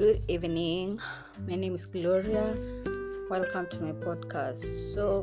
[0.00, 0.98] evening.
[1.46, 2.56] My name is Gloria.
[3.30, 4.64] Welcome to my podcast.
[4.92, 5.22] So,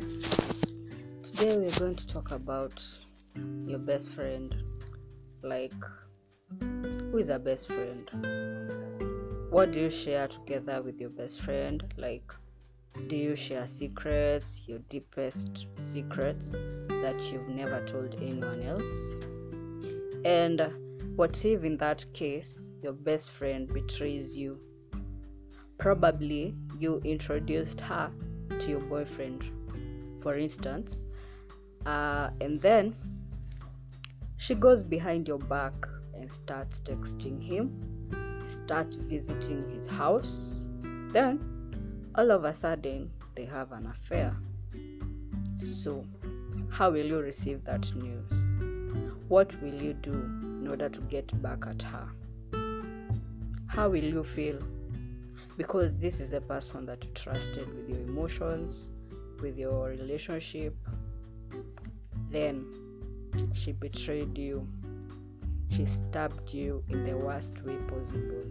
[1.21, 2.81] today we're going to talk about
[3.65, 4.55] your best friend.
[5.44, 5.73] Like,
[6.62, 8.10] who is a best friend?
[9.49, 11.83] What do you share together with your best friend?
[11.97, 12.33] Like,
[13.08, 16.52] do you share secrets, your deepest secrets
[16.88, 19.26] that you've never told anyone else?
[20.24, 24.59] And what if in that case your best friend betrays you?
[25.77, 28.12] Probably you introduced her
[28.49, 29.44] to your boyfriend,
[30.21, 30.99] for instance,
[31.85, 32.95] uh, and then
[34.38, 35.73] she goes behind your back
[36.16, 40.66] and starts texting him, starts visiting his house.
[41.12, 44.35] Then, all of a sudden, they have an affair.
[45.57, 46.05] So,
[46.70, 48.32] how will you receive that news?
[49.27, 52.07] What will you do in order to get back at her?
[53.72, 54.60] How will you feel?
[55.55, 58.90] Because this is a person that you trusted with your emotions,
[59.41, 60.76] with your relationship.
[62.30, 62.66] Then
[63.54, 64.67] she betrayed you.
[65.69, 68.44] She stabbed you in the worst way possible.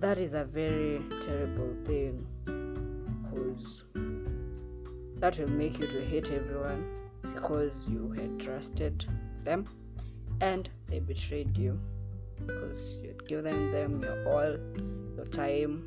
[0.00, 2.26] That is a very terrible thing
[3.22, 3.84] because
[5.20, 6.84] that will make you to hate everyone
[7.22, 9.06] because you had trusted
[9.44, 9.68] them
[10.40, 11.78] and they betrayed you
[12.44, 14.56] because you had given them your all,
[15.16, 15.84] your time.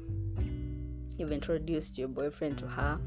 [1.17, 2.99] You've introduced your boyfriend to her.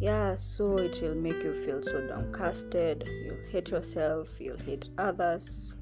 [0.00, 3.06] Yeah, so it will make you feel so downcasted.
[3.24, 5.74] You'll hate yourself, you'll hate others.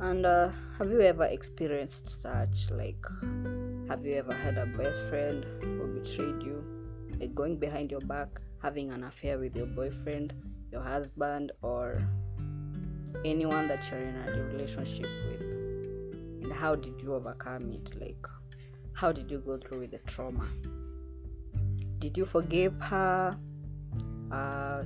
[0.00, 2.70] And uh, have you ever experienced such?
[2.70, 3.04] Like,
[3.88, 6.64] have you ever had a best friend who betrayed you?
[7.20, 8.28] Like going behind your back,
[8.60, 10.32] having an affair with your boyfriend,
[10.70, 12.02] your husband, or
[13.24, 15.40] anyone that you're in a relationship with?
[16.42, 17.92] And how did you overcome it?
[18.00, 18.26] Like,
[18.92, 20.48] how did you go through with the trauma?
[21.98, 23.36] Did you forgive her?
[24.30, 24.82] Uh,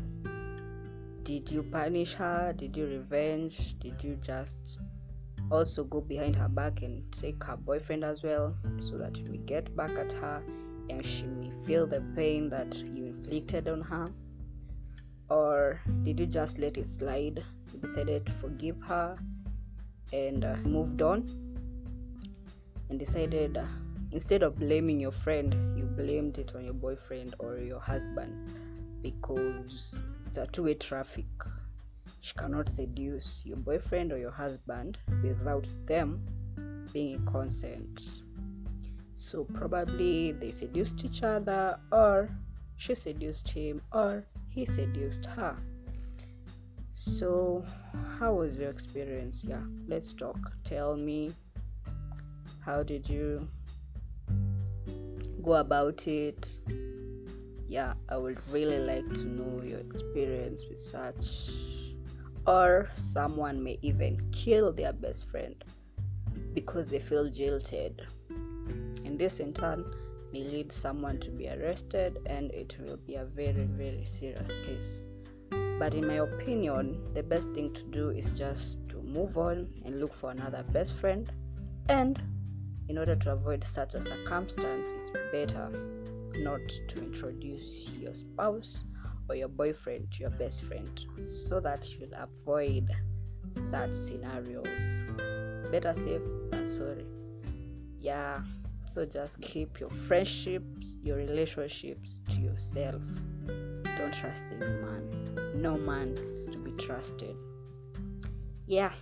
[1.22, 2.54] did you punish her?
[2.56, 3.76] Did you revenge?
[3.80, 4.78] Did you just
[5.50, 9.75] also go behind her back and take her boyfriend as well so that we get
[9.76, 10.42] back at her
[10.91, 14.06] and she may feel the pain that you inflicted on her?
[15.28, 17.42] Or did you just let it slide?
[17.72, 19.19] You decided to forgive her
[20.12, 21.26] and uh, moved on
[22.88, 23.66] and decided uh,
[24.12, 28.53] instead of blaming your friend, you blamed it on your boyfriend or your husband
[29.03, 31.26] because it's a two way traffic.
[32.20, 36.25] She cannot seduce your boyfriend or your husband without them
[36.93, 38.03] being in consent.
[39.14, 42.28] So, probably they seduced each other, or
[42.76, 44.25] she seduced him, or
[44.56, 45.55] he seduced her.
[46.94, 47.62] So,
[48.19, 49.44] how was your experience?
[49.44, 50.39] Yeah, let's talk.
[50.65, 51.34] Tell me,
[52.65, 53.47] how did you
[55.43, 56.49] go about it?
[57.69, 61.50] Yeah, I would really like to know your experience with such.
[62.47, 65.62] Or someone may even kill their best friend
[66.55, 68.00] because they feel jilted.
[68.31, 69.84] And this, in turn,
[70.36, 73.76] may lead someone to be arrested, and it will be a very, hmm.
[73.76, 75.06] very serious case.
[75.78, 80.00] But in my opinion, the best thing to do is just to move on and
[80.00, 81.30] look for another best friend.
[81.88, 82.20] And
[82.88, 85.69] in order to avoid such a circumstance, it's better
[86.36, 88.84] not to introduce your spouse
[89.28, 92.88] or your boyfriend to your best friend so that you'll avoid
[93.70, 94.69] such scenarios.
[95.70, 97.06] Better safe than sorry.
[98.00, 98.41] Yeah,
[98.96, 103.02] so just keep your friendships, your relationships to yourself.
[103.46, 105.52] Don't trust any man.
[105.54, 107.36] No man is to be trusted.
[108.66, 108.92] Yeah.